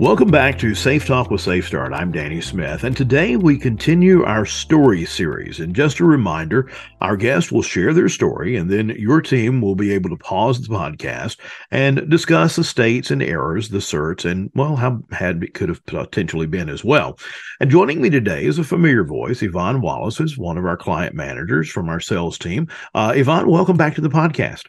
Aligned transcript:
Welcome 0.00 0.30
back 0.30 0.58
to 0.60 0.74
Safe 0.74 1.04
Talk 1.04 1.30
with 1.30 1.42
SafeStart. 1.42 1.92
I'm 1.92 2.10
Danny 2.10 2.40
Smith, 2.40 2.84
and 2.84 2.96
today 2.96 3.36
we 3.36 3.58
continue 3.58 4.24
our 4.24 4.46
story 4.46 5.04
series. 5.04 5.60
And 5.60 5.76
just 5.76 6.00
a 6.00 6.06
reminder, 6.06 6.72
our 7.02 7.18
guests 7.18 7.52
will 7.52 7.60
share 7.60 7.92
their 7.92 8.08
story, 8.08 8.56
and 8.56 8.70
then 8.70 8.88
your 8.98 9.20
team 9.20 9.60
will 9.60 9.74
be 9.74 9.92
able 9.92 10.08
to 10.08 10.16
pause 10.16 10.58
the 10.58 10.74
podcast 10.74 11.36
and 11.70 12.08
discuss 12.08 12.56
the 12.56 12.64
states 12.64 13.10
and 13.10 13.22
errors, 13.22 13.68
the 13.68 13.76
CERTs, 13.76 14.24
and 14.24 14.50
well, 14.54 14.74
how 14.74 15.02
had 15.12 15.44
it 15.44 15.52
could 15.52 15.68
have 15.68 15.84
potentially 15.84 16.46
been 16.46 16.70
as 16.70 16.82
well. 16.82 17.18
And 17.60 17.70
joining 17.70 18.00
me 18.00 18.08
today 18.08 18.46
is 18.46 18.58
a 18.58 18.64
familiar 18.64 19.04
voice, 19.04 19.42
Yvonne 19.42 19.82
Wallace, 19.82 20.16
who's 20.16 20.38
one 20.38 20.56
of 20.56 20.64
our 20.64 20.78
client 20.78 21.14
managers 21.14 21.68
from 21.68 21.90
our 21.90 22.00
sales 22.00 22.38
team. 22.38 22.68
Uh, 22.94 23.12
Yvonne, 23.14 23.50
welcome 23.50 23.76
back 23.76 23.96
to 23.96 24.00
the 24.00 24.08
podcast. 24.08 24.62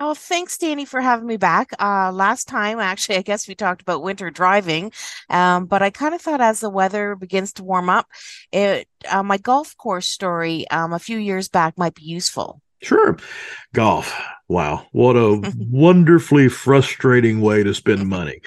Oh, 0.00 0.14
thanks, 0.14 0.56
Danny, 0.56 0.84
for 0.84 1.00
having 1.00 1.26
me 1.26 1.36
back. 1.36 1.70
Uh, 1.80 2.12
last 2.12 2.46
time, 2.46 2.78
actually, 2.78 3.16
I 3.16 3.22
guess 3.22 3.48
we 3.48 3.56
talked 3.56 3.82
about 3.82 4.02
winter 4.02 4.30
driving, 4.30 4.92
um, 5.28 5.66
but 5.66 5.82
I 5.82 5.90
kind 5.90 6.14
of 6.14 6.20
thought 6.20 6.40
as 6.40 6.60
the 6.60 6.70
weather 6.70 7.16
begins 7.16 7.52
to 7.54 7.64
warm 7.64 7.90
up, 7.90 8.06
it 8.52 8.86
uh, 9.10 9.24
my 9.24 9.38
golf 9.38 9.76
course 9.76 10.08
story 10.08 10.68
um, 10.70 10.92
a 10.92 11.00
few 11.00 11.18
years 11.18 11.48
back 11.48 11.76
might 11.76 11.96
be 11.96 12.04
useful. 12.04 12.62
Sure, 12.80 13.18
golf. 13.74 14.16
Wow, 14.46 14.86
what 14.92 15.16
a 15.16 15.52
wonderfully 15.56 16.48
frustrating 16.48 17.40
way 17.40 17.64
to 17.64 17.74
spend 17.74 18.06
money. 18.08 18.40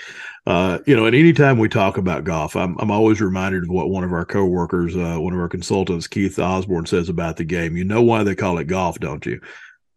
Uh, 0.48 0.80
you 0.88 0.96
know, 0.96 1.06
and 1.06 1.16
anytime 1.16 1.58
we 1.58 1.68
talk 1.68 1.98
about 1.98 2.24
golf, 2.24 2.56
I'm 2.56 2.78
I'm 2.80 2.92
always 2.92 3.20
reminded 3.20 3.64
of 3.64 3.70
what 3.70 3.90
one 3.90 4.06
of 4.06 4.14
our 4.14 4.26
coworkers, 4.26 4.96
uh, 4.96 5.18
one 5.20 5.34
of 5.34 5.40
our 5.40 5.50
consultants, 5.50 6.08
Keith 6.08 6.40
Osborne, 6.40 6.86
says 6.86 7.10
about 7.10 7.36
the 7.36 7.44
game. 7.44 7.76
You 7.76 7.84
know 7.84 8.02
why 8.02 8.24
they 8.24 8.36
call 8.36 8.58
it 8.58 8.68
golf, 8.68 9.02
don't 9.02 9.26
you? 9.26 9.42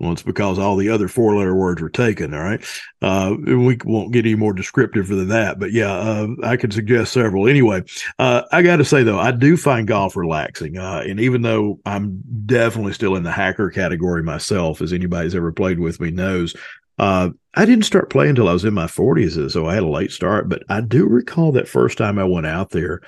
Well, 0.01 0.13
it's 0.13 0.23
because 0.23 0.59
all 0.59 0.77
the 0.77 0.89
other 0.89 1.07
four 1.07 1.37
letter 1.37 1.55
words 1.55 1.81
were 1.81 1.89
taken. 1.89 2.35
All 2.35 2.43
right. 2.43 2.65
Uh, 3.01 3.37
we 3.47 3.79
won't 3.85 4.13
get 4.13 4.27
any 4.27 4.35
more 4.35 4.53
descriptive 4.53 5.07
than 5.07 5.29
that, 5.29 5.61
but 5.61 5.73
yeah, 5.73 5.93
uh, 5.93 6.29
I 6.43 6.57
could 6.57 6.73
suggest 6.73 7.13
several. 7.13 7.49
Anyway, 7.49 7.85
uh, 8.19 8.43
I 8.51 8.63
got 8.63 8.77
to 8.77 8.85
say 8.85 9.05
though, 9.05 9.19
I 9.19 9.31
do 9.31 9.57
find 9.57 9.87
golf 9.87 10.17
relaxing. 10.17 10.79
Uh, 10.79 11.05
and 11.07 11.21
even 11.21 11.43
though 11.43 11.81
I'm 11.87 12.23
definitely 12.45 12.93
still 12.93 13.15
in 13.15 13.23
the 13.23 13.31
hacker 13.31 13.71
category 13.71 14.23
myself, 14.23 14.83
as 14.83 14.93
anybody's 14.93 15.35
ever 15.35 15.53
played 15.53 15.79
with 15.79 16.01
me 16.01 16.11
knows, 16.11 16.57
uh, 16.99 17.31
I 17.55 17.65
didn't 17.65 17.85
start 17.85 18.11
playing 18.11 18.31
until 18.31 18.49
I 18.49 18.53
was 18.53 18.65
in 18.65 18.75
my 18.75 18.87
40s, 18.87 19.51
so 19.51 19.67
I 19.67 19.75
had 19.75 19.83
a 19.85 19.89
late 19.89 20.11
start. 20.11 20.49
But 20.49 20.65
I 20.69 20.81
do 20.81 21.07
recall 21.07 21.53
that 21.53 21.69
first 21.69 21.99
time 21.99 22.19
I 22.19 22.25
went 22.25 22.47
out 22.47 22.71
there. 22.71 23.01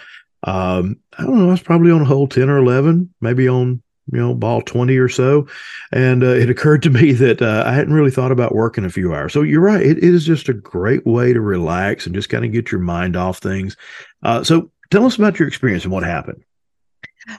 Um, 0.44 0.98
I 1.18 1.24
don't 1.24 1.38
know, 1.38 1.48
I 1.48 1.52
was 1.52 1.62
probably 1.62 1.90
on 1.90 2.04
hole 2.04 2.28
10 2.28 2.48
or 2.48 2.58
11, 2.58 3.12
maybe 3.20 3.48
on 3.48 3.82
you 4.12 4.18
know, 4.18 4.34
ball 4.34 4.62
20 4.62 4.96
or 4.96 5.08
so. 5.08 5.46
And 5.92 6.22
uh, 6.22 6.28
it 6.28 6.50
occurred 6.50 6.82
to 6.82 6.90
me 6.90 7.12
that 7.12 7.42
uh, 7.42 7.64
I 7.66 7.72
hadn't 7.72 7.94
really 7.94 8.10
thought 8.10 8.32
about 8.32 8.54
working 8.54 8.84
a 8.84 8.90
few 8.90 9.14
hours. 9.14 9.32
So 9.32 9.42
you're 9.42 9.60
right. 9.60 9.82
It, 9.82 9.98
it 9.98 10.04
is 10.04 10.24
just 10.24 10.48
a 10.48 10.54
great 10.54 11.06
way 11.06 11.32
to 11.32 11.40
relax 11.40 12.06
and 12.06 12.14
just 12.14 12.28
kind 12.28 12.44
of 12.44 12.52
get 12.52 12.70
your 12.70 12.80
mind 12.80 13.16
off 13.16 13.38
things. 13.38 13.76
Uh, 14.22 14.42
so 14.42 14.70
tell 14.90 15.06
us 15.06 15.16
about 15.16 15.38
your 15.38 15.48
experience 15.48 15.84
and 15.84 15.92
what 15.92 16.04
happened. 16.04 16.42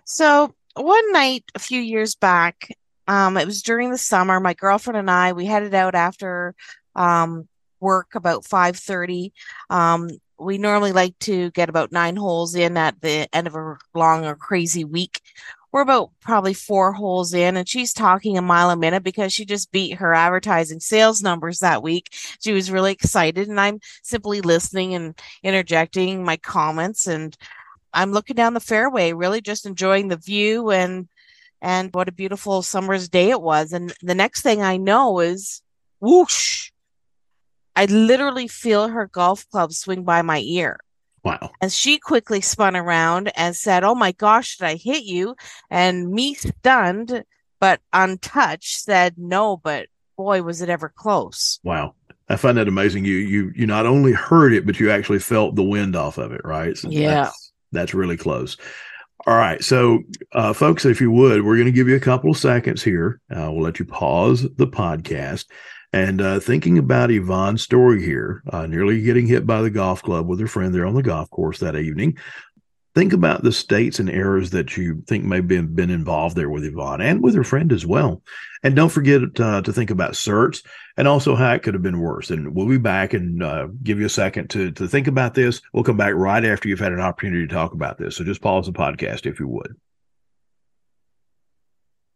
So 0.06 0.54
one 0.76 1.12
night 1.14 1.46
a 1.56 1.60
few 1.60 1.82
years 1.82 2.16
back, 2.16 2.76
um, 3.08 3.38
it 3.38 3.46
was 3.46 3.62
during 3.62 3.92
the 3.92 3.98
summer, 3.98 4.40
my 4.40 4.54
girlfriend 4.54 4.98
and 4.98 5.10
I, 5.10 5.32
we 5.32 5.46
headed 5.46 5.74
out 5.74 5.96
after 5.96 6.56
um, 6.96 7.48
work 7.80 8.16
about 8.16 8.44
5.30. 8.44 9.32
Um, 9.70 10.10
we 10.40 10.58
normally 10.58 10.92
like 10.92 11.18
to 11.20 11.50
get 11.52 11.70
about 11.70 11.92
nine 11.92 12.16
holes 12.16 12.54
in 12.54 12.78
at 12.78 13.00
the 13.02 13.34
end 13.34 13.48
of 13.48 13.56
a 13.56 13.78
long 13.96 14.26
or 14.26 14.36
crazy 14.36 14.84
week 14.84 15.22
we're 15.78 15.84
about 15.84 16.10
probably 16.22 16.56
four 16.56 16.92
holes 16.92 17.36
in 17.36 17.56
and 17.56 17.70
she's 17.70 17.94
talking 17.94 18.36
a 18.36 18.42
mile 18.42 18.72
a 18.72 18.76
minute 18.76 19.04
because 19.04 19.32
she 19.32 19.46
just 19.46 19.72
beat 19.72 19.94
her 19.94 20.12
advertising 20.12 20.80
sales 20.80 21.22
numbers 21.22 21.60
that 21.60 21.84
week. 21.84 22.10
She 22.42 22.52
was 22.52 22.72
really 22.72 22.92
excited 22.92 23.48
and 23.48 23.60
I'm 23.60 23.80
simply 24.02 24.42
listening 24.42 24.96
and 24.96 25.14
interjecting 25.44 26.26
my 26.26 26.38
comments 26.38 27.06
and 27.06 27.38
I'm 27.94 28.12
looking 28.12 28.36
down 28.36 28.56
the 28.56 28.60
fairway, 28.60 29.14
really 29.14 29.40
just 29.40 29.68
enjoying 29.68 30.08
the 30.08 30.18
view 30.18 30.72
and 30.72 31.08
and 31.62 31.94
what 31.94 32.10
a 32.10 32.12
beautiful 32.12 32.64
summer's 32.64 33.08
day 33.08 33.30
it 33.30 33.44
was. 33.44 33.72
And 33.72 33.94
the 34.02 34.16
next 34.16 34.42
thing 34.42 34.64
I 34.64 34.78
know 34.78 35.20
is 35.20 35.62
whoosh. 36.00 36.72
I 37.76 37.86
literally 37.86 38.48
feel 38.48 38.88
her 38.88 39.06
golf 39.06 39.48
club 39.52 39.74
swing 39.74 40.04
by 40.04 40.24
my 40.24 40.40
ear. 40.40 40.80
Wow. 41.28 41.52
And 41.60 41.72
she 41.72 42.00
quickly 42.00 42.40
spun 42.40 42.76
around 42.76 43.32
and 43.36 43.56
said, 43.56 43.84
Oh 43.84 43.96
my 43.96 44.14
gosh, 44.14 44.58
did 44.58 44.66
I 44.66 44.76
hit 44.76 45.04
you? 45.04 45.36
And 45.70 46.10
me 46.10 46.36
stunned, 46.36 47.24
but 47.60 47.82
untouched, 47.92 48.80
said, 48.80 49.16
No, 49.18 49.58
but 49.58 49.88
boy, 50.16 50.42
was 50.42 50.62
it 50.62 50.70
ever 50.70 50.90
close. 50.90 51.60
Wow. 51.64 51.96
I 52.30 52.36
find 52.38 52.58
that 52.58 52.68
amazing. 52.68 53.06
You 53.06 53.16
you 53.16 53.52
you 53.56 53.66
not 53.66 53.86
only 53.86 54.12
heard 54.14 54.54
it, 54.54 54.66
but 54.66 54.80
you 54.80 54.90
actually 54.90 55.20
felt 55.20 55.56
the 55.56 55.64
wind 55.64 55.96
off 55.96 56.18
of 56.18 56.32
it, 56.32 56.42
right? 56.44 56.78
So 56.78 56.90
yeah. 56.90 57.26
That's, 57.26 57.54
that's 57.72 57.94
really 57.94 58.18
close. 58.18 58.58
All 59.26 59.36
right. 59.36 59.62
So, 59.62 60.04
uh, 60.34 60.54
folks, 60.54 60.86
if 60.86 61.02
you 61.02 61.12
would, 61.12 61.44
we're 61.44 61.56
going 61.56 61.66
to 61.66 61.72
give 61.72 61.90
you 61.90 61.96
a 61.96 62.02
couple 62.02 62.32
of 62.32 62.38
seconds 62.38 62.82
here. 62.82 63.20
Uh, 63.30 63.52
we'll 63.52 63.64
let 63.64 63.80
you 63.80 63.86
pause 63.86 64.44
the 64.44 64.68
podcast 64.68 65.46
and 65.94 66.22
uh, 66.22 66.40
thinking 66.40 66.78
about 66.78 67.12
Yvonne's 67.12 67.62
story 67.62 68.04
here, 68.04 68.44
uh, 68.52 68.68
nearly 68.68 69.02
getting 69.02 69.28
hit 69.28 69.46
by 69.46 69.62
the 69.62 69.70
golf 69.70 70.04
club 70.04 70.28
with 70.28 70.40
her 70.40 70.48
friend 70.48 70.74
there 70.74 70.86
on 70.86 70.96
the 70.96 71.04
golf 71.04 71.30
course 71.30 71.60
that 71.60 71.76
evening. 71.76 72.18
Think 72.94 73.14
about 73.14 73.44
the 73.44 73.52
states 73.52 74.00
and 74.00 74.10
errors 74.10 74.50
that 74.52 74.76
you 74.76 75.04
think 75.08 75.24
may 75.24 75.36
have 75.38 75.48
been, 75.48 75.76
been 75.76 75.92
involved 75.92 76.36
there 76.36 76.50
with 76.50 76.66
Yvonne 76.66 77.00
and 77.00 77.22
with 77.22 77.36
her 77.36 77.44
friend 77.44 77.72
as 77.72 77.86
well. 77.86 78.24
And 78.64 78.76
don't 78.76 78.90
forget 78.90 79.22
uh, 79.40 79.62
to 79.62 79.72
think 79.72 79.92
about 79.92 80.14
CERTs 80.14 80.66
and 80.98 81.08
also 81.08 81.36
how 81.36 81.54
it 81.54 81.62
could 81.62 81.76
have 81.76 81.84
been 81.84 82.00
worse. 82.00 82.32
And 82.32 82.56
we'll 82.56 82.68
be 82.68 82.80
back 82.80 83.14
and 83.14 83.44
uh, 83.44 83.68
give 83.84 84.00
you 84.00 84.08
a 84.08 84.10
second 84.10 84.50
to, 84.50 84.72
to 84.72 84.88
think 84.88 85.06
about 85.06 85.36
this. 85.36 85.62
We'll 85.74 85.84
come 85.84 85.98
back 85.98 86.16
right 86.16 86.44
after 86.44 86.68
you've 86.68 86.80
had 86.80 86.92
an 86.92 87.00
opportunity 87.00 87.46
to 87.46 87.54
talk 87.54 87.74
about 87.74 88.00
this. 88.00 88.16
So 88.16 88.24
just 88.24 88.42
pause 88.42 88.66
the 88.66 88.72
podcast 88.74 89.28
if 89.28 89.40
you 89.40 89.48
would. 89.48 89.76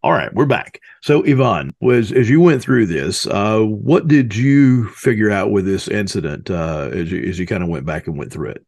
All 0.03 0.13
right, 0.13 0.33
we're 0.33 0.47
back. 0.47 0.81
So, 1.01 1.21
Yvonne, 1.21 1.75
was 1.79 2.11
as 2.11 2.27
you 2.27 2.41
went 2.41 2.63
through 2.63 2.87
this, 2.87 3.27
uh, 3.27 3.59
what 3.59 4.07
did 4.07 4.35
you 4.35 4.87
figure 4.89 5.29
out 5.29 5.51
with 5.51 5.65
this 5.65 5.87
incident 5.87 6.49
uh, 6.49 6.89
as 6.91 7.11
you 7.11 7.21
as 7.29 7.37
you 7.37 7.45
kind 7.45 7.61
of 7.61 7.69
went 7.69 7.85
back 7.85 8.07
and 8.07 8.17
went 8.17 8.33
through 8.33 8.49
it? 8.49 8.65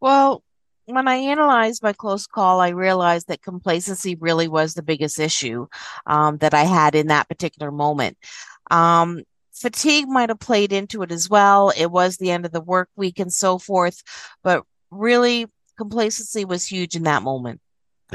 Well, 0.00 0.42
when 0.86 1.06
I 1.06 1.16
analyzed 1.16 1.82
my 1.82 1.92
close 1.92 2.26
call, 2.26 2.60
I 2.60 2.70
realized 2.70 3.28
that 3.28 3.42
complacency 3.42 4.14
really 4.14 4.48
was 4.48 4.72
the 4.72 4.82
biggest 4.82 5.20
issue 5.20 5.66
um, 6.06 6.38
that 6.38 6.54
I 6.54 6.62
had 6.62 6.94
in 6.94 7.08
that 7.08 7.28
particular 7.28 7.70
moment. 7.70 8.16
Um, 8.70 9.24
fatigue 9.52 10.08
might 10.08 10.30
have 10.30 10.40
played 10.40 10.72
into 10.72 11.02
it 11.02 11.12
as 11.12 11.28
well. 11.28 11.74
It 11.76 11.90
was 11.90 12.16
the 12.16 12.30
end 12.30 12.46
of 12.46 12.52
the 12.52 12.60
work 12.62 12.88
week 12.96 13.18
and 13.18 13.32
so 13.32 13.58
forth, 13.58 14.02
but 14.42 14.64
really, 14.90 15.46
complacency 15.76 16.46
was 16.46 16.64
huge 16.64 16.96
in 16.96 17.02
that 17.02 17.22
moment. 17.22 17.60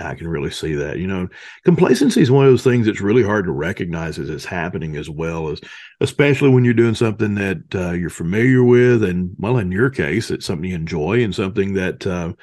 I 0.05 0.15
can 0.15 0.27
really 0.27 0.51
see 0.51 0.75
that. 0.75 0.99
You 0.99 1.07
know, 1.07 1.27
complacency 1.63 2.21
is 2.21 2.31
one 2.31 2.45
of 2.45 2.51
those 2.51 2.63
things 2.63 2.85
that's 2.85 3.01
really 3.01 3.23
hard 3.23 3.45
to 3.45 3.51
recognize 3.51 4.19
as 4.19 4.29
it's 4.29 4.45
happening, 4.45 4.95
as 4.95 5.09
well 5.09 5.49
as, 5.49 5.61
especially 6.01 6.49
when 6.49 6.65
you're 6.65 6.73
doing 6.73 6.95
something 6.95 7.35
that 7.35 7.63
uh, 7.75 7.91
you're 7.91 8.09
familiar 8.09 8.63
with, 8.63 9.03
and 9.03 9.35
well, 9.37 9.57
in 9.57 9.71
your 9.71 9.89
case, 9.89 10.31
it's 10.31 10.45
something 10.45 10.69
you 10.69 10.75
enjoy 10.75 11.23
and 11.23 11.33
something 11.33 11.73
that, 11.73 12.05
uh, 12.05 12.33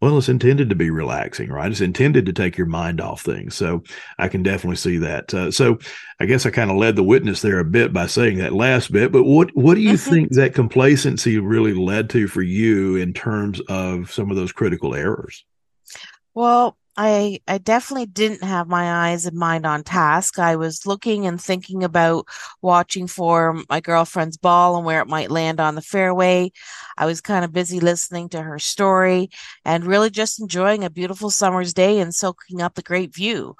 well, 0.00 0.16
it's 0.16 0.28
intended 0.28 0.68
to 0.68 0.76
be 0.76 0.90
relaxing, 0.90 1.50
right? 1.50 1.70
It's 1.70 1.80
intended 1.80 2.26
to 2.26 2.32
take 2.32 2.56
your 2.56 2.68
mind 2.68 3.00
off 3.00 3.22
things. 3.22 3.56
So 3.56 3.82
I 4.16 4.28
can 4.28 4.44
definitely 4.44 4.76
see 4.76 4.98
that. 4.98 5.34
Uh, 5.34 5.50
so 5.50 5.78
I 6.20 6.26
guess 6.26 6.46
I 6.46 6.50
kind 6.50 6.70
of 6.70 6.76
led 6.76 6.94
the 6.94 7.02
witness 7.02 7.42
there 7.42 7.58
a 7.58 7.64
bit 7.64 7.92
by 7.92 8.06
saying 8.06 8.38
that 8.38 8.52
last 8.52 8.92
bit. 8.92 9.10
But 9.10 9.24
what 9.24 9.50
what 9.56 9.74
do 9.74 9.80
you 9.80 9.94
mm-hmm. 9.94 10.10
think 10.10 10.32
that 10.34 10.54
complacency 10.54 11.38
really 11.38 11.74
led 11.74 12.10
to 12.10 12.28
for 12.28 12.42
you 12.42 12.94
in 12.94 13.12
terms 13.12 13.60
of 13.68 14.12
some 14.12 14.30
of 14.30 14.36
those 14.36 14.52
critical 14.52 14.94
errors? 14.94 15.44
Well, 16.32 16.76
I 17.00 17.38
I 17.46 17.58
definitely 17.58 18.06
didn't 18.06 18.42
have 18.42 18.66
my 18.66 19.08
eyes 19.08 19.24
and 19.24 19.36
mind 19.36 19.64
on 19.64 19.84
task. 19.84 20.40
I 20.40 20.56
was 20.56 20.84
looking 20.84 21.26
and 21.26 21.40
thinking 21.40 21.84
about 21.84 22.26
watching 22.60 23.06
for 23.06 23.62
my 23.70 23.78
girlfriend's 23.78 24.36
ball 24.36 24.76
and 24.76 24.84
where 24.84 25.00
it 25.00 25.06
might 25.06 25.30
land 25.30 25.60
on 25.60 25.76
the 25.76 25.80
fairway. 25.80 26.50
I 26.96 27.06
was 27.06 27.20
kind 27.20 27.44
of 27.44 27.52
busy 27.52 27.78
listening 27.78 28.28
to 28.30 28.42
her 28.42 28.58
story 28.58 29.30
and 29.64 29.86
really 29.86 30.10
just 30.10 30.40
enjoying 30.40 30.82
a 30.82 30.90
beautiful 30.90 31.30
summer's 31.30 31.72
day 31.72 32.00
and 32.00 32.12
soaking 32.12 32.60
up 32.60 32.74
the 32.74 32.82
great 32.82 33.14
view, 33.14 33.54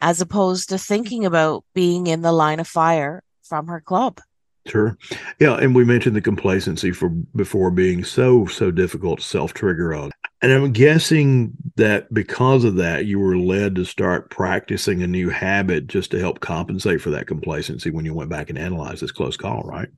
as 0.00 0.20
opposed 0.20 0.68
to 0.70 0.78
thinking 0.78 1.24
about 1.24 1.64
being 1.72 2.08
in 2.08 2.22
the 2.22 2.32
line 2.32 2.58
of 2.58 2.66
fire 2.66 3.22
from 3.44 3.68
her 3.68 3.80
club. 3.80 4.20
Sure. 4.66 4.98
Yeah, 5.38 5.54
and 5.58 5.76
we 5.76 5.84
mentioned 5.84 6.16
the 6.16 6.20
complacency 6.20 6.90
for 6.90 7.08
before 7.08 7.70
being 7.70 8.02
so 8.02 8.46
so 8.46 8.72
difficult 8.72 9.20
to 9.20 9.24
self 9.24 9.54
trigger 9.54 9.94
on. 9.94 10.10
And 10.42 10.52
I'm 10.52 10.72
guessing 10.72 11.52
that 11.76 12.12
because 12.14 12.64
of 12.64 12.76
that, 12.76 13.04
you 13.04 13.18
were 13.18 13.36
led 13.36 13.74
to 13.74 13.84
start 13.84 14.30
practicing 14.30 15.02
a 15.02 15.06
new 15.06 15.28
habit 15.28 15.86
just 15.86 16.10
to 16.12 16.18
help 16.18 16.40
compensate 16.40 17.02
for 17.02 17.10
that 17.10 17.26
complacency 17.26 17.90
when 17.90 18.06
you 18.06 18.14
went 18.14 18.30
back 18.30 18.48
and 18.48 18.58
analyzed 18.58 19.02
this 19.02 19.12
close 19.12 19.36
call, 19.36 19.62
right? 19.64 19.88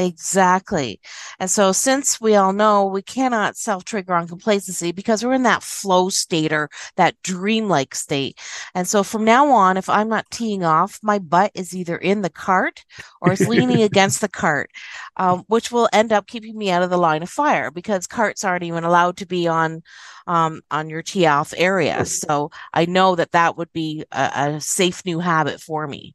Exactly. 0.00 0.98
And 1.38 1.50
so, 1.50 1.72
since 1.72 2.18
we 2.22 2.34
all 2.34 2.54
know 2.54 2.86
we 2.86 3.02
cannot 3.02 3.58
self 3.58 3.84
trigger 3.84 4.14
on 4.14 4.26
complacency 4.26 4.92
because 4.92 5.22
we're 5.22 5.34
in 5.34 5.42
that 5.42 5.62
flow 5.62 6.08
state 6.08 6.54
or 6.54 6.70
that 6.96 7.20
dreamlike 7.22 7.94
state. 7.94 8.38
And 8.74 8.88
so, 8.88 9.02
from 9.02 9.24
now 9.24 9.50
on, 9.50 9.76
if 9.76 9.90
I'm 9.90 10.08
not 10.08 10.30
teeing 10.30 10.64
off, 10.64 10.98
my 11.02 11.18
butt 11.18 11.50
is 11.54 11.76
either 11.76 11.98
in 11.98 12.22
the 12.22 12.30
cart 12.30 12.82
or 13.20 13.32
it's 13.32 13.46
leaning 13.46 13.82
against 13.90 14.22
the 14.22 14.28
cart, 14.28 14.70
um, 15.18 15.44
which 15.48 15.70
will 15.70 15.88
end 15.92 16.12
up 16.12 16.26
keeping 16.26 16.56
me 16.56 16.70
out 16.70 16.82
of 16.82 16.88
the 16.88 16.96
line 16.96 17.22
of 17.22 17.28
fire 17.28 17.70
because 17.70 18.06
carts 18.06 18.42
aren't 18.42 18.64
even 18.64 18.84
allowed 18.84 19.18
to 19.18 19.26
be 19.26 19.46
on. 19.48 19.82
Um, 20.26 20.60
on 20.70 20.88
your 20.90 21.02
tee 21.02 21.26
off 21.26 21.52
area. 21.56 22.04
So 22.04 22.50
I 22.72 22.84
know 22.84 23.16
that 23.16 23.32
that 23.32 23.56
would 23.56 23.72
be 23.72 24.04
a, 24.12 24.30
a 24.34 24.60
safe 24.60 25.04
new 25.04 25.18
habit 25.18 25.60
for 25.60 25.88
me. 25.88 26.14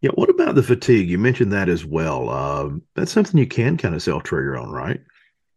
Yeah. 0.00 0.10
What 0.14 0.30
about 0.30 0.54
the 0.54 0.62
fatigue? 0.62 1.08
You 1.08 1.18
mentioned 1.18 1.52
that 1.52 1.68
as 1.68 1.84
well. 1.84 2.30
Uh, 2.30 2.70
that's 2.94 3.12
something 3.12 3.38
you 3.38 3.46
can 3.46 3.76
kind 3.76 3.94
of 3.94 4.02
self 4.02 4.22
trigger 4.22 4.56
on, 4.56 4.70
right? 4.70 5.00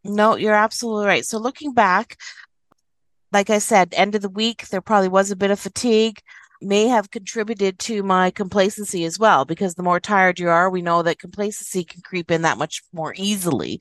No, 0.03 0.35
you're 0.35 0.55
absolutely 0.55 1.05
right. 1.05 1.25
So 1.25 1.37
looking 1.37 1.73
back, 1.73 2.17
like 3.31 3.49
I 3.49 3.59
said, 3.59 3.93
end 3.93 4.15
of 4.15 4.21
the 4.21 4.29
week, 4.29 4.67
there 4.69 4.81
probably 4.81 5.09
was 5.09 5.29
a 5.31 5.35
bit 5.35 5.51
of 5.51 5.59
fatigue, 5.59 6.19
may 6.59 6.87
have 6.87 7.11
contributed 7.11 7.77
to 7.79 8.03
my 8.03 8.31
complacency 8.31 9.05
as 9.05 9.19
well, 9.19 9.45
because 9.45 9.75
the 9.75 9.83
more 9.83 9.99
tired 9.99 10.39
you 10.39 10.49
are, 10.49 10.69
we 10.69 10.81
know 10.81 11.03
that 11.03 11.19
complacency 11.19 11.83
can 11.83 12.01
creep 12.01 12.31
in 12.31 12.41
that 12.41 12.57
much 12.57 12.81
more 12.93 13.13
easily. 13.15 13.79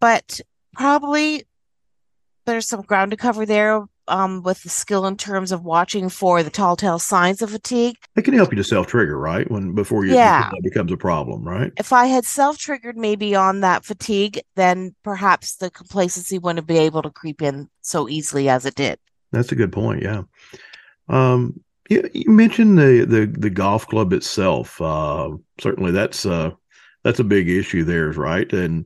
But 0.00 0.40
probably 0.74 1.44
there's 2.44 2.66
some 2.66 2.82
ground 2.82 3.12
to 3.12 3.16
cover 3.16 3.46
there 3.46 3.84
um, 4.10 4.42
with 4.42 4.62
the 4.62 4.68
skill 4.68 5.06
in 5.06 5.16
terms 5.16 5.52
of 5.52 5.64
watching 5.64 6.08
for 6.08 6.42
the 6.42 6.50
tall 6.50 6.76
tale 6.76 6.98
signs 6.98 7.40
of 7.40 7.50
fatigue. 7.50 7.96
It 8.16 8.22
can 8.22 8.34
help 8.34 8.50
you 8.50 8.56
to 8.56 8.64
self 8.64 8.86
trigger, 8.86 9.18
right? 9.18 9.50
When 9.50 9.74
before 9.74 10.04
you 10.04 10.14
yeah. 10.14 10.50
Becomes 10.62 10.92
a 10.92 10.96
problem, 10.96 11.42
right? 11.44 11.72
If 11.76 11.92
I 11.92 12.06
had 12.06 12.24
self 12.24 12.58
triggered 12.58 12.96
maybe 12.96 13.34
on 13.34 13.60
that 13.60 13.84
fatigue, 13.84 14.40
then 14.56 14.94
perhaps 15.02 15.56
the 15.56 15.70
complacency 15.70 16.38
wouldn't 16.38 16.66
be 16.66 16.78
able 16.78 17.02
to 17.02 17.10
creep 17.10 17.40
in 17.40 17.68
so 17.80 18.08
easily 18.08 18.48
as 18.48 18.66
it 18.66 18.74
did. 18.74 18.98
That's 19.32 19.52
a 19.52 19.56
good 19.56 19.72
point. 19.72 20.02
Yeah. 20.02 20.22
Um, 21.08 21.60
yeah, 21.88 22.02
you 22.12 22.30
mentioned 22.30 22.78
the 22.78 23.04
the 23.04 23.26
the 23.26 23.50
golf 23.50 23.86
club 23.86 24.12
itself. 24.12 24.80
Uh, 24.80 25.36
certainly, 25.60 25.90
that's 25.90 26.24
uh, 26.24 26.52
that's 27.02 27.18
a 27.18 27.24
big 27.24 27.48
issue 27.48 27.84
there, 27.84 28.10
right? 28.12 28.50
And 28.52 28.84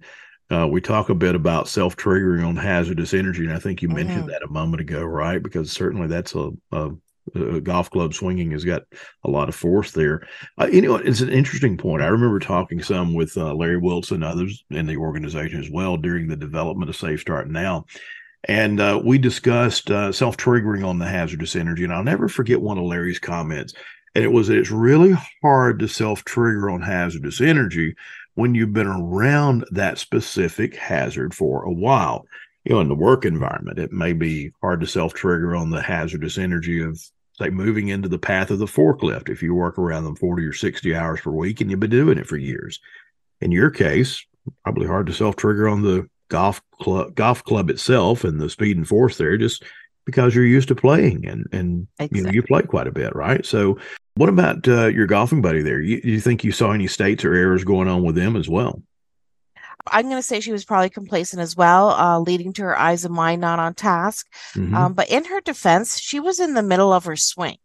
uh, 0.55 0.67
we 0.67 0.81
talk 0.81 1.09
a 1.09 1.15
bit 1.15 1.35
about 1.35 1.69
self 1.69 1.97
triggering 1.97 2.47
on 2.47 2.57
hazardous 2.57 3.15
energy, 3.15 3.45
and 3.45 3.53
I 3.53 3.59
think 3.59 3.83
you 3.83 3.89
mm-hmm. 3.89 3.97
mentioned 3.97 4.29
that 4.31 4.43
a 4.43 4.53
moment 4.53 4.81
ago, 4.81 5.03
right? 5.03 5.43
Because 5.43 5.73
certainly 5.73 6.07
that's 6.07 6.35
a, 6.35 6.51
a, 6.73 6.91
a, 7.35 7.61
golf 7.61 7.91
club 7.91 8.15
swinging 8.15 8.53
has 8.53 8.65
got 8.65 8.83
a 9.25 9.31
lot 9.31 9.49
of 9.49 9.55
force 9.55 9.93
there. 9.93 10.27
Uh, 10.59 10.69
you 10.73 10.83
know, 10.83 10.97
it's 10.97 11.21
an 11.21 11.31
interesting 11.31 11.77
point. 11.77 12.03
I 12.03 12.07
remember 12.07 12.39
talking 12.39 12.83
some 12.83 13.15
with 13.15 13.37
uh, 13.37 13.55
Larry 13.55 13.79
Wilson, 13.79 14.23
others 14.23 14.65
in 14.71 14.87
the 14.87 14.97
organization 14.97 15.61
as 15.61 15.71
well 15.71 15.97
during 15.97 16.29
the 16.29 16.37
development 16.37 16.91
of 16.91 16.97
SafeStart 16.97 17.49
Now. 17.49 17.87
And 18.47 18.79
uh, 18.79 19.01
we 19.03 19.19
discussed 19.19 19.91
uh, 19.91 20.13
self 20.13 20.37
triggering 20.37 20.87
on 20.87 20.99
the 20.99 21.07
hazardous 21.07 21.57
energy. 21.57 21.85
And 21.85 21.93
I'll 21.93 22.05
never 22.05 22.29
forget 22.29 22.61
one 22.61 22.79
of 22.79 22.85
Larry's 22.85 23.19
comments. 23.19 23.73
And 24.15 24.23
it 24.23 24.29
was 24.29 24.49
that 24.49 24.59
it's 24.59 24.71
really 24.71 25.17
hard 25.43 25.79
to 25.81 25.89
self 25.89 26.25
trigger 26.25 26.71
on 26.71 26.83
hazardous 26.83 27.41
energy 27.41 27.95
when 28.35 28.55
you've 28.55 28.73
been 28.73 28.87
around 28.87 29.65
that 29.71 29.99
specific 29.99 30.77
hazard 30.77 31.35
for 31.35 31.63
a 31.63 31.73
while. 31.73 32.27
You 32.65 32.75
know, 32.75 32.81
in 32.81 32.89
the 32.89 32.95
work 32.95 33.25
environment, 33.27 33.79
it 33.79 33.93
may 33.93 34.15
be 34.15 34.53
hard 34.63 34.81
to 34.81 34.87
self 34.87 35.13
trigger 35.13 35.55
on 35.55 35.71
the 35.71 35.83
hazardous 35.83 36.39
energy 36.39 36.83
of, 36.83 36.99
say, 37.39 37.51
moving 37.51 37.89
into 37.89 38.09
the 38.09 38.19
path 38.19 38.51
of 38.51 38.59
the 38.59 38.67
forklift 38.67 39.29
if 39.29 39.43
you 39.43 39.55
work 39.55 39.79
around 39.79 40.05
them 40.05 40.17
40 40.17 40.45
or 40.45 40.53
60 40.53 40.95
hours 40.95 41.21
per 41.21 41.31
week 41.31 41.61
and 41.61 41.71
you've 41.71 41.81
been 41.81 41.91
doing 41.91 42.17
it 42.17 42.27
for 42.27 42.39
years. 42.39 42.81
In 43.41 43.53
your 43.53 43.71
case, 43.71 44.25
probably 44.63 44.87
hard 44.87 45.07
to 45.09 45.13
self 45.13 45.37
trigger 45.37 45.69
on 45.69 45.83
the 45.83 46.09
golf 46.29 46.63
club 46.81 47.15
golf 47.15 47.45
club 47.45 47.71
itself 47.71 48.25
and 48.25 48.41
the 48.41 48.49
speed 48.49 48.77
and 48.77 48.89
force 48.89 49.19
there 49.19 49.37
just 49.37 49.63
because 50.07 50.35
you're 50.35 50.45
used 50.45 50.69
to 50.69 50.75
playing 50.75 51.27
and 51.27 51.47
and 51.53 51.87
exactly. 51.99 52.19
you 52.19 52.25
know 52.25 52.33
you 52.33 52.43
play 52.43 52.63
quite 52.63 52.87
a 52.87 52.93
bit 52.93 53.15
right 53.15 53.45
so 53.45 53.79
what 54.17 54.29
about 54.29 54.67
uh, 54.69 54.87
your 54.87 55.07
golfing 55.07 55.43
buddy 55.43 55.63
there? 55.63 55.81
You, 55.81 56.01
you 56.05 56.21
think 56.21 56.45
you 56.45 56.53
saw 56.53 56.73
any 56.73 56.87
states 56.87 57.25
or 57.25 57.35
errors 57.35 57.65
going 57.65 57.89
on 57.89 58.03
with 58.03 58.15
them 58.15 58.37
as 58.37 58.49
well? 58.49 58.83
I'm 59.87 60.07
going 60.07 60.17
to 60.17 60.23
say 60.23 60.41
she 60.41 60.53
was 60.53 60.65
probably 60.65 60.89
complacent 60.89 61.43
as 61.43 61.57
well, 61.57 61.91
uh, 61.91 62.19
leading 62.19 62.55
to 62.55 62.63
her 62.63 62.79
eyes 62.79 63.05
and 63.05 63.15
mind 63.15 63.43
not 63.43 63.59
on 63.59 63.75
task. 63.75 64.27
Mm-hmm. 64.55 64.75
Um, 64.75 64.93
but 64.95 65.11
in 65.11 65.25
her 65.27 65.41
defense, 65.43 65.99
she 65.99 66.21
was 66.21 66.41
in 66.41 66.55
the 66.55 66.63
middle 66.63 66.93
of 66.93 67.05
her 67.05 67.17
swing 67.17 67.59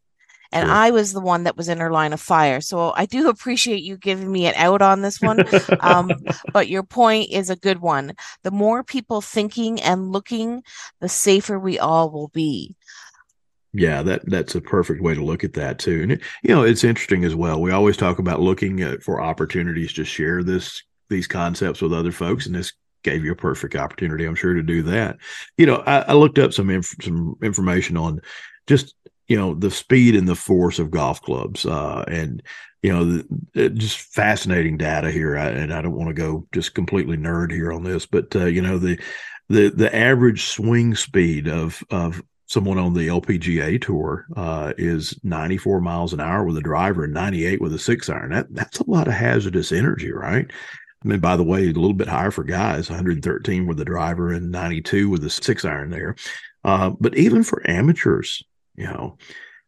and 0.51 0.67
sure. 0.67 0.75
I 0.75 0.89
was 0.91 1.13
the 1.13 1.21
one 1.21 1.43
that 1.43 1.57
was 1.57 1.69
in 1.69 1.79
her 1.79 1.91
line 1.91 2.13
of 2.13 2.21
fire. 2.21 2.61
So 2.61 2.93
I 2.95 3.05
do 3.05 3.29
appreciate 3.29 3.83
you 3.83 3.97
giving 3.97 4.31
me 4.31 4.47
an 4.47 4.55
out 4.55 4.81
on 4.81 5.01
this 5.01 5.21
one. 5.21 5.43
um, 5.79 6.11
but 6.53 6.67
your 6.67 6.83
point 6.83 7.31
is 7.31 7.49
a 7.49 7.55
good 7.55 7.79
one. 7.79 8.13
The 8.43 8.51
more 8.51 8.83
people 8.83 9.21
thinking 9.21 9.81
and 9.81 10.11
looking, 10.11 10.63
the 10.99 11.09
safer 11.09 11.59
we 11.59 11.79
all 11.79 12.09
will 12.09 12.29
be. 12.29 12.75
Yeah, 13.73 14.01
that 14.03 14.21
that's 14.25 14.55
a 14.55 14.61
perfect 14.61 15.01
way 15.01 15.13
to 15.13 15.23
look 15.23 15.43
at 15.43 15.53
that 15.53 15.77
too. 15.77 16.01
And 16.01 16.11
it, 16.13 16.21
you 16.43 16.53
know, 16.55 16.63
it's 16.63 16.83
interesting 16.83 17.23
as 17.23 17.35
well. 17.35 17.61
We 17.61 17.71
always 17.71 17.97
talk 17.97 18.17
about 18.17 18.41
looking 18.41 18.81
at, 18.81 19.03
for 19.03 19.21
opportunities 19.21 19.93
to 19.93 20.03
share 20.03 20.43
this 20.43 20.81
these 21.09 21.27
concepts 21.27 21.81
with 21.81 21.93
other 21.93 22.11
folks, 22.11 22.45
and 22.45 22.55
this 22.55 22.73
gave 23.03 23.23
you 23.23 23.31
a 23.31 23.35
perfect 23.35 23.75
opportunity, 23.75 24.25
I'm 24.25 24.35
sure, 24.35 24.53
to 24.53 24.63
do 24.63 24.81
that. 24.83 25.17
You 25.57 25.65
know, 25.65 25.83
I, 25.85 25.99
I 25.99 26.13
looked 26.13 26.39
up 26.39 26.53
some 26.53 26.69
inf- 26.69 26.95
some 27.01 27.35
information 27.43 27.95
on 27.95 28.21
just 28.65 28.95
you 29.27 29.37
know 29.37 29.53
the 29.53 29.71
speed 29.71 30.15
and 30.15 30.27
the 30.27 30.35
force 30.35 30.79
of 30.79 30.89
golf 30.91 31.21
clubs, 31.21 31.65
uh, 31.65 32.03
and 32.07 32.41
you 32.81 32.91
know, 32.91 33.21
the, 33.53 33.69
just 33.69 33.97
fascinating 33.97 34.77
data 34.77 35.11
here. 35.11 35.37
I, 35.37 35.49
and 35.49 35.73
I 35.73 35.81
don't 35.81 35.95
want 35.95 36.07
to 36.09 36.13
go 36.13 36.47
just 36.53 36.73
completely 36.73 37.17
nerd 37.17 37.51
here 37.51 37.71
on 37.71 37.83
this, 37.83 38.05
but 38.05 38.35
uh, 38.35 38.45
you 38.45 38.63
know 38.63 38.79
the 38.79 38.99
the 39.47 39.69
the 39.69 39.95
average 39.95 40.45
swing 40.45 40.95
speed 40.95 41.47
of 41.47 41.83
of 41.91 42.23
someone 42.49 42.79
on 42.79 42.95
the 42.95 43.07
LPGA 43.07 43.79
tour 43.79 44.25
uh, 44.35 44.73
is 44.77 45.17
94 45.23 45.81
miles 45.81 46.13
an 46.13 46.19
hour 46.19 46.43
with 46.43 46.57
a 46.57 46.61
driver 46.61 47.03
and 47.03 47.13
98 47.13 47.61
with 47.61 47.73
a 47.73 47.79
six 47.79 48.09
iron. 48.09 48.31
That 48.31 48.47
that's 48.49 48.79
a 48.79 48.89
lot 48.89 49.07
of 49.07 49.13
hazardous 49.13 49.71
energy, 49.71 50.11
right? 50.11 50.49
I 51.03 51.07
mean, 51.07 51.19
by 51.19 51.37
the 51.37 51.43
way, 51.43 51.61
a 51.61 51.67
little 51.67 51.93
bit 51.93 52.07
higher 52.07 52.31
for 52.31 52.43
guys, 52.43 52.89
113 52.89 53.67
with 53.67 53.79
a 53.79 53.85
driver 53.85 54.33
and 54.33 54.51
92 54.51 55.09
with 55.09 55.23
a 55.23 55.29
six 55.29 55.63
iron 55.63 55.91
there. 55.91 56.15
Uh, 56.65 56.89
but 56.99 57.15
even 57.15 57.43
for 57.43 57.61
amateurs, 57.69 58.43
you 58.75 58.85
know, 58.85 59.17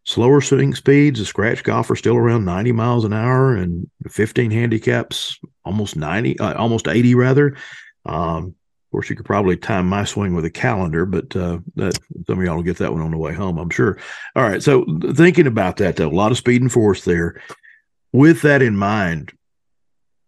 slower 0.04 0.42
swing 0.42 0.74
speeds, 0.74 1.20
a 1.20 1.26
scratch 1.26 1.64
golfer 1.64 1.96
still 1.96 2.18
around 2.18 2.44
90 2.44 2.72
miles 2.74 3.06
an 3.06 3.14
hour 3.14 3.56
and 3.56 3.90
15 4.10 4.50
handicaps, 4.52 5.40
almost 5.64 5.96
90, 5.96 6.40
uh, 6.40 6.56
almost 6.56 6.88
80 6.88 7.16
rather. 7.16 7.56
Um, 8.06 8.56
course, 8.92 9.10
you 9.10 9.16
could 9.16 9.26
probably 9.26 9.56
time 9.58 9.88
my 9.88 10.04
swing 10.04 10.34
with 10.34 10.46
a 10.46 10.50
calendar, 10.50 11.06
but 11.06 11.36
uh, 11.36 11.60
that, 11.76 11.98
some 12.28 12.40
of 12.40 12.46
y'all 12.46 12.58
will 12.58 12.64
get 12.64 12.78
that 12.78 12.92
one 12.92 13.02
on 13.02 13.12
the 13.12 13.18
way 13.18 13.34
home, 13.34 13.58
I'm 13.58 13.70
sure. 13.70 13.98
All 14.36 14.44
right. 14.44 14.62
So, 14.62 14.86
thinking 15.14 15.48
about 15.48 15.78
that, 15.78 15.96
though, 15.96 16.08
a 16.08 16.10
lot 16.10 16.32
of 16.32 16.38
speed 16.38 16.62
and 16.62 16.72
force 16.72 17.06
there. 17.06 17.42
With 18.14 18.42
that 18.42 18.62
in 18.62 18.76
mind, 18.76 19.32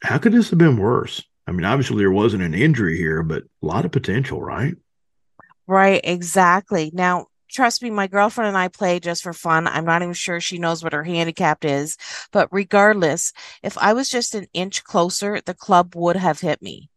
how 0.01 0.17
could 0.17 0.31
this 0.31 0.49
have 0.49 0.59
been 0.59 0.77
worse? 0.77 1.21
I 1.45 1.51
mean, 1.51 1.65
obviously, 1.65 1.97
there 1.97 2.11
wasn't 2.11 2.43
an 2.43 2.53
injury 2.53 2.97
here, 2.97 3.21
but 3.21 3.43
a 3.43 3.65
lot 3.65 3.83
of 3.83 3.91
potential, 3.91 4.41
right? 4.41 4.75
Right. 5.67 5.99
Exactly. 6.03 6.91
Now, 6.93 7.27
trust 7.49 7.83
me, 7.83 7.89
my 7.89 8.07
girlfriend 8.07 8.47
and 8.47 8.57
I 8.57 8.69
play 8.69 8.99
just 8.99 9.23
for 9.23 9.33
fun. 9.33 9.67
I'm 9.67 9.85
not 9.85 10.01
even 10.01 10.13
sure 10.13 10.39
she 10.39 10.57
knows 10.57 10.83
what 10.83 10.93
her 10.93 11.03
handicap 11.03 11.65
is. 11.65 11.97
But 12.31 12.49
regardless, 12.51 13.33
if 13.61 13.77
I 13.77 13.93
was 13.93 14.09
just 14.09 14.35
an 14.35 14.47
inch 14.53 14.83
closer, 14.83 15.41
the 15.41 15.53
club 15.53 15.95
would 15.95 16.15
have 16.15 16.39
hit 16.39 16.61
me. 16.61 16.89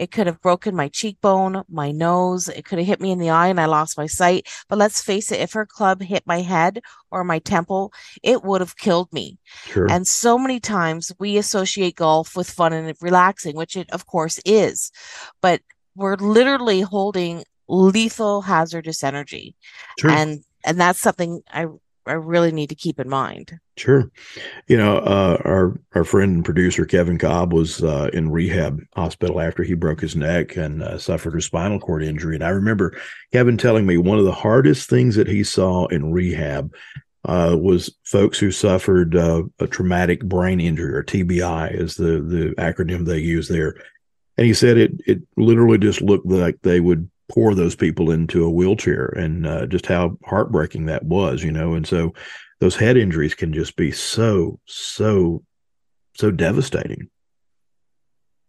It 0.00 0.10
could 0.10 0.26
have 0.26 0.40
broken 0.40 0.74
my 0.74 0.88
cheekbone, 0.88 1.62
my 1.68 1.92
nose. 1.92 2.48
It 2.48 2.64
could 2.64 2.78
have 2.78 2.88
hit 2.88 3.02
me 3.02 3.10
in 3.10 3.18
the 3.18 3.28
eye 3.28 3.48
and 3.48 3.60
I 3.60 3.66
lost 3.66 3.98
my 3.98 4.06
sight. 4.06 4.48
But 4.66 4.78
let's 4.78 5.02
face 5.02 5.30
it, 5.30 5.40
if 5.40 5.52
her 5.52 5.66
club 5.66 6.00
hit 6.00 6.22
my 6.26 6.40
head 6.40 6.80
or 7.10 7.22
my 7.22 7.38
temple, 7.38 7.92
it 8.22 8.42
would 8.42 8.62
have 8.62 8.78
killed 8.78 9.12
me. 9.12 9.38
Sure. 9.66 9.86
And 9.90 10.08
so 10.08 10.38
many 10.38 10.58
times 10.58 11.12
we 11.18 11.36
associate 11.36 11.96
golf 11.96 12.34
with 12.34 12.48
fun 12.48 12.72
and 12.72 12.96
relaxing, 13.02 13.56
which 13.56 13.76
it 13.76 13.90
of 13.90 14.06
course 14.06 14.40
is. 14.46 14.90
But 15.42 15.60
we're 15.94 16.16
literally 16.16 16.80
holding 16.80 17.44
lethal 17.68 18.40
hazardous 18.40 19.04
energy. 19.04 19.54
Sure. 19.98 20.10
And 20.10 20.44
and 20.64 20.80
that's 20.80 21.00
something 21.00 21.42
I 21.52 21.66
I 22.06 22.12
really 22.12 22.50
need 22.50 22.68
to 22.68 22.74
keep 22.74 22.98
in 22.98 23.08
mind. 23.08 23.58
Sure. 23.76 24.10
You 24.68 24.76
know, 24.76 24.98
uh, 24.98 25.38
our 25.44 25.80
our 25.94 26.04
friend 26.04 26.36
and 26.36 26.44
producer 26.44 26.84
Kevin 26.84 27.18
Cobb 27.18 27.52
was 27.52 27.82
uh, 27.82 28.10
in 28.12 28.30
rehab 28.30 28.80
hospital 28.94 29.40
after 29.40 29.62
he 29.62 29.74
broke 29.74 30.00
his 30.00 30.16
neck 30.16 30.56
and 30.56 30.82
uh, 30.82 30.98
suffered 30.98 31.36
a 31.36 31.42
spinal 31.42 31.78
cord 31.78 32.02
injury. 32.02 32.34
And 32.34 32.44
I 32.44 32.50
remember 32.50 32.98
Kevin 33.32 33.58
telling 33.58 33.86
me 33.86 33.96
one 33.96 34.18
of 34.18 34.24
the 34.24 34.32
hardest 34.32 34.88
things 34.88 35.16
that 35.16 35.28
he 35.28 35.44
saw 35.44 35.86
in 35.86 36.12
rehab 36.12 36.72
uh, 37.24 37.56
was 37.58 37.94
folks 38.04 38.38
who 38.38 38.50
suffered 38.50 39.14
uh, 39.14 39.42
a 39.58 39.66
traumatic 39.66 40.24
brain 40.24 40.60
injury 40.60 40.94
or 40.94 41.02
TBI, 41.02 41.78
is 41.78 41.96
the 41.96 42.20
the 42.20 42.54
acronym 42.56 43.04
they 43.04 43.18
use 43.18 43.48
there. 43.48 43.76
And 44.38 44.46
he 44.46 44.54
said 44.54 44.78
it 44.78 44.92
it 45.06 45.20
literally 45.36 45.78
just 45.78 46.00
looked 46.00 46.26
like 46.26 46.60
they 46.62 46.80
would 46.80 47.10
pour 47.30 47.54
those 47.54 47.76
people 47.76 48.10
into 48.10 48.44
a 48.44 48.50
wheelchair 48.50 49.06
and 49.06 49.46
uh, 49.46 49.66
just 49.66 49.86
how 49.86 50.18
heartbreaking 50.24 50.86
that 50.86 51.04
was, 51.04 51.42
you 51.42 51.52
know. 51.52 51.74
And 51.74 51.86
so 51.86 52.12
those 52.60 52.76
head 52.76 52.96
injuries 52.96 53.34
can 53.34 53.52
just 53.52 53.76
be 53.76 53.92
so, 53.92 54.58
so, 54.66 55.42
so 56.14 56.30
devastating. 56.30 57.08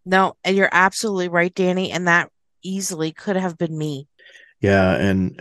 No, 0.05 0.35
and 0.43 0.57
you're 0.57 0.69
absolutely 0.71 1.29
right, 1.29 1.53
Danny. 1.53 1.91
And 1.91 2.07
that 2.07 2.29
easily 2.63 3.11
could 3.11 3.35
have 3.35 3.57
been 3.57 3.77
me. 3.77 4.07
Yeah, 4.59 4.95
and 4.95 5.39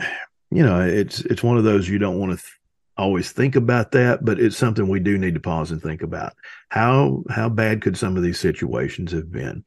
you 0.51 0.63
know, 0.63 0.81
it's 0.81 1.21
it's 1.21 1.43
one 1.43 1.57
of 1.57 1.65
those 1.65 1.89
you 1.89 1.99
don't 1.99 2.19
want 2.19 2.33
to 2.33 2.37
th- 2.37 2.59
always 2.97 3.33
think 3.33 3.57
about 3.57 3.93
that, 3.93 4.25
but 4.25 4.39
it's 4.39 4.57
something 4.57 4.89
we 4.89 5.01
do 5.01 5.17
need 5.17 5.35
to 5.35 5.41
pause 5.41 5.71
and 5.71 5.83
think 5.83 6.03
about. 6.03 6.35
How 6.69 7.23
how 7.31 7.49
bad 7.49 7.81
could 7.81 7.97
some 7.97 8.17
of 8.17 8.23
these 8.23 8.39
situations 8.39 9.13
have 9.13 9.31
been? 9.31 9.65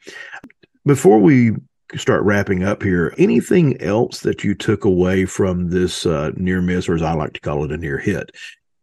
Before 0.85 1.19
we 1.19 1.53
start 1.97 2.23
wrapping 2.23 2.63
up 2.63 2.83
here, 2.83 3.13
anything 3.17 3.79
else 3.81 4.21
that 4.21 4.43
you 4.43 4.55
took 4.55 4.85
away 4.85 5.25
from 5.25 5.69
this 5.69 6.05
uh, 6.05 6.31
near 6.35 6.61
miss, 6.61 6.87
or 6.87 6.95
as 6.95 7.01
I 7.01 7.13
like 7.13 7.33
to 7.33 7.41
call 7.41 7.63
it, 7.63 7.71
a 7.71 7.77
near 7.77 7.97
hit? 7.97 8.31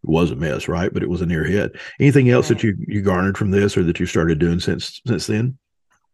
It 0.02 0.08
was 0.08 0.30
a 0.30 0.36
miss, 0.36 0.68
right? 0.68 0.92
But 0.92 1.02
it 1.02 1.08
was 1.08 1.20
a 1.20 1.26
near 1.26 1.44
hit. 1.44 1.72
Anything 1.98 2.30
else 2.30 2.50
right. 2.50 2.58
that 2.58 2.64
you 2.64 2.76
you 2.86 3.02
garnered 3.02 3.38
from 3.38 3.50
this, 3.50 3.76
or 3.76 3.82
that 3.84 4.00
you 4.00 4.06
started 4.06 4.38
doing 4.38 4.60
since 4.60 5.00
since 5.06 5.26
then? 5.26 5.58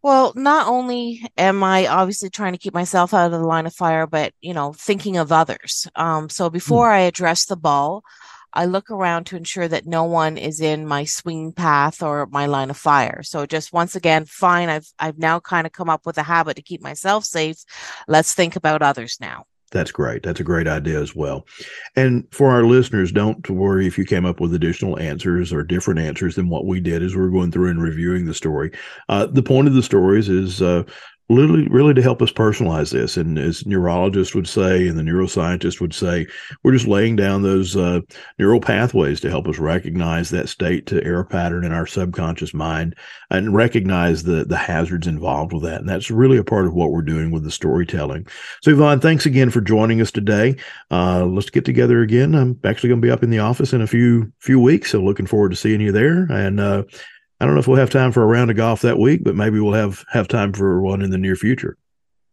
Well, 0.03 0.33
not 0.37 0.69
only 0.69 1.29
am 1.37 1.65
I 1.65 1.89
obviously 1.89 2.31
trying 2.31 2.53
to 2.53 2.59
keep 2.59 2.75
myself 2.75 3.13
out 3.13 3.27
of 3.27 3.33
the 3.33 3.47
line 3.47 3.67
of 3.67 3.75
fire, 3.75 4.07
but 4.07 4.33
you 4.41 4.55
know, 4.55 4.73
thinking 4.73 5.17
of 5.17 5.33
others. 5.33 5.89
Um, 5.97 6.29
so 6.29 6.49
hmm. 6.49 6.53
before 6.53 6.91
I 6.91 7.01
address 7.01 7.47
the 7.47 7.57
ball, 7.57 8.03
I 8.57 8.65
look 8.65 8.91
around 8.91 9.25
to 9.27 9.37
ensure 9.37 9.69
that 9.69 9.87
no 9.87 10.05
one 10.05 10.39
is 10.39 10.61
in 10.61 10.87
my 10.87 11.05
swing 11.05 11.53
path 11.53 12.03
or 12.03 12.27
my 12.27 12.47
line 12.47 12.71
of 12.71 12.77
fire. 12.79 13.23
So 13.23 13.45
just 13.45 13.73
once 13.73 13.95
again, 13.95 14.25
fine. 14.25 14.71
I've 14.71 14.91
I've 14.99 15.19
now 15.19 15.41
kind 15.41 15.67
of 15.67 15.73
come 15.73 15.91
up 15.91 16.07
with 16.07 16.17
a 16.17 16.23
habit 16.23 16.57
to 16.57 16.63
keep 16.63 16.83
myself 16.83 17.25
safe. 17.25 17.59
Let's 18.09 18.33
think 18.33 18.57
about 18.57 18.83
others 18.83 19.19
now. 19.21 19.45
That's 19.73 19.91
great. 19.91 20.23
That's 20.23 20.41
a 20.41 20.45
great 20.45 20.69
idea 20.69 21.01
as 21.01 21.15
well. 21.15 21.45
And 21.97 22.27
for 22.31 22.51
our 22.51 22.63
listeners, 22.63 23.13
don't 23.13 23.49
worry 23.51 23.87
if 23.87 23.99
you 23.99 24.05
came 24.05 24.25
up 24.25 24.41
with 24.41 24.55
additional 24.55 24.99
answers 24.99 25.53
or 25.53 25.63
different 25.65 26.01
answers 26.01 26.37
than 26.37 26.49
what 26.49 26.67
we 26.67 26.81
did 26.81 27.03
as 27.03 27.15
we 27.15 27.23
are 27.23 27.31
going 27.31 27.51
through 27.51 27.71
and 27.71 27.83
reviewing 27.83 28.25
the 28.25 28.35
story. 28.35 28.71
Uh, 29.09 29.27
the 29.27 29.43
point 29.43 29.69
of 29.69 29.75
the 29.75 29.83
stories 29.83 30.29
is 30.29 30.63
uh, 30.63 30.85
really, 31.29 31.67
really 31.69 31.95
to 31.95 32.03
help 32.03 32.23
us 32.23 32.33
personalize 32.33 32.93
this. 32.93 33.17
And 33.17 33.39
as 33.39 33.67
neurologists 33.67 34.35
would 34.35 34.47
say, 34.47 34.87
and 34.87 34.99
the 34.99 35.03
neuroscientists 35.03 35.81
would 35.81 35.95
say, 35.95 36.27
we're 36.63 36.73
just 36.73 36.87
laying 36.87 37.17
down 37.17 37.43
those 37.43 37.77
uh, 37.77 38.01
neural 38.39 38.61
pathways 38.61 39.21
to 39.21 39.31
help 39.31 39.49
us 39.49 39.59
recognize 39.59 40.31
that 40.31 40.49
state 40.49 40.87
to 40.87 41.03
error 41.05 41.25
pattern 41.25 41.65
in 41.65 41.73
our 41.73 41.87
subconscious 41.87 42.55
mind 42.55 42.95
and 43.31 43.55
recognize 43.55 44.23
the 44.23 44.45
the 44.45 44.57
hazards 44.57 45.07
involved 45.07 45.53
with 45.53 45.65
that. 45.65 45.81
And 45.81 45.89
that's 45.89 46.11
really 46.11 46.39
a 46.39 46.45
part 46.45 46.67
of 46.67 46.75
what 46.75 46.93
we're 46.93 47.03
doing 47.03 47.31
with 47.31 47.43
the 47.43 47.51
storytelling. 47.51 48.27
So, 48.63 48.71
Yvonne, 48.71 49.01
thanks 49.01 49.27
again 49.27 49.51
for 49.51 49.61
joining 49.61 50.01
us 50.01 50.11
today. 50.11 50.57
Uh, 50.91 51.25
let's 51.25 51.51
get 51.51 51.65
together 51.65 52.03
again. 52.03 52.35
I'm 52.35 52.59
actually 52.65 52.91
going 52.91 53.01
to 53.01 53.07
be 53.07 53.11
up 53.11 53.23
in 53.23 53.31
the 53.31 53.41
office 53.41 53.73
in 53.73 53.83
a 53.83 53.87
few 53.87 54.33
few 54.39 54.61
weeks, 54.61 54.93
so 54.93 55.03
looking 55.03 55.27
forward 55.27 55.51
to 55.51 55.57
seeing 55.57 55.81
you 55.81 55.93
there. 55.93 56.27
And 56.31 56.61
uh, 56.61 56.85
I 57.41 57.45
don't 57.45 57.55
know 57.55 57.61
if 57.61 57.69
we'll 57.69 57.77
have 57.79 57.91
time 57.91 58.13
for 58.13 58.23
a 58.23 58.27
round 58.27 58.51
of 58.51 58.57
golf 58.57 58.81
that 58.83 58.99
week, 58.99 59.23
but 59.23 59.35
maybe 59.37 59.61
we'll 59.61 59.75
have 59.75 60.05
have 60.11 60.29
time 60.29 60.53
for 60.53 60.81
one 60.81 61.03
in 61.03 61.11
the 61.11 61.19
near 61.19 61.37
future. 61.37 61.77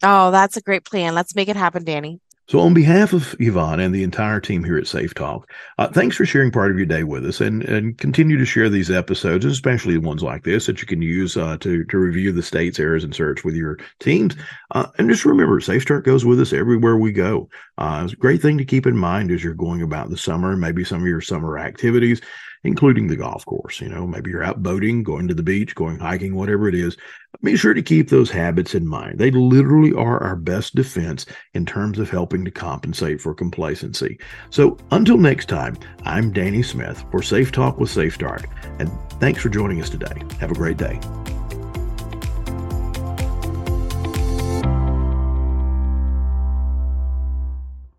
Oh, 0.01 0.31
that's 0.31 0.57
a 0.57 0.61
great 0.61 0.85
plan. 0.85 1.13
Let's 1.15 1.35
make 1.35 1.49
it 1.49 1.55
happen, 1.55 1.83
Danny. 1.83 2.19
So, 2.49 2.59
on 2.59 2.73
behalf 2.73 3.13
of 3.13 3.35
Yvonne 3.39 3.79
and 3.79 3.95
the 3.95 4.03
entire 4.03 4.41
team 4.41 4.65
here 4.65 4.77
at 4.77 4.85
Safe 4.85 5.13
Talk, 5.13 5.49
uh, 5.77 5.87
thanks 5.87 6.17
for 6.17 6.25
sharing 6.25 6.51
part 6.51 6.71
of 6.71 6.77
your 6.77 6.85
day 6.85 7.03
with 7.03 7.25
us, 7.25 7.39
and 7.39 7.63
and 7.63 7.97
continue 7.97 8.37
to 8.37 8.45
share 8.45 8.69
these 8.69 8.91
episodes, 8.91 9.45
especially 9.45 9.97
ones 9.97 10.21
like 10.21 10.43
this 10.43 10.65
that 10.65 10.81
you 10.81 10.87
can 10.87 11.01
use 11.01 11.37
uh, 11.37 11.55
to 11.57 11.85
to 11.85 11.97
review 11.97 12.33
the 12.33 12.43
state's 12.43 12.79
errors 12.79 13.05
and 13.05 13.15
search 13.15 13.45
with 13.45 13.55
your 13.55 13.77
teams. 13.99 14.35
Uh, 14.71 14.87
and 14.97 15.09
just 15.09 15.23
remember, 15.23 15.61
SafeStart 15.61 16.03
goes 16.03 16.25
with 16.25 16.39
us 16.41 16.51
everywhere 16.51 16.97
we 16.97 17.13
go. 17.13 17.49
Uh, 17.77 18.01
it's 18.03 18.13
a 18.13 18.17
great 18.17 18.41
thing 18.41 18.57
to 18.57 18.65
keep 18.65 18.85
in 18.85 18.97
mind 18.97 19.31
as 19.31 19.41
you're 19.41 19.53
going 19.53 19.81
about 19.81 20.09
the 20.09 20.17
summer, 20.17 20.51
and 20.51 20.59
maybe 20.59 20.83
some 20.83 21.01
of 21.01 21.07
your 21.07 21.21
summer 21.21 21.57
activities 21.57 22.21
including 22.63 23.07
the 23.07 23.15
golf 23.15 23.45
course. 23.45 23.81
You 23.81 23.89
know, 23.89 24.07
maybe 24.07 24.31
you're 24.31 24.43
out 24.43 24.63
boating, 24.63 25.03
going 25.03 25.27
to 25.27 25.33
the 25.33 25.43
beach, 25.43 25.75
going 25.75 25.99
hiking, 25.99 26.35
whatever 26.35 26.67
it 26.67 26.75
is. 26.75 26.97
Be 27.43 27.57
sure 27.57 27.73
to 27.73 27.81
keep 27.81 28.09
those 28.09 28.31
habits 28.31 28.73
in 28.73 28.87
mind. 28.87 29.19
They 29.19 29.29
literally 29.29 29.91
are 29.93 30.23
our 30.23 30.37
best 30.37 30.75
defense 30.75 31.25
in 31.53 31.65
terms 31.65 31.99
of 31.99 32.09
helping 32.09 32.45
to 32.45 32.51
compensate 32.51 33.19
for 33.19 33.33
complacency. 33.33 34.17
So 34.49 34.77
until 34.91 35.17
next 35.17 35.49
time, 35.49 35.77
I'm 36.05 36.31
Danny 36.31 36.63
Smith 36.63 37.03
for 37.11 37.21
Safe 37.21 37.51
Talk 37.51 37.77
with 37.77 37.89
SafeStart, 37.89 38.45
and 38.79 38.89
thanks 39.19 39.41
for 39.41 39.49
joining 39.49 39.81
us 39.81 39.89
today. 39.89 40.23
Have 40.39 40.51
a 40.51 40.55
great 40.55 40.77
day. 40.77 41.01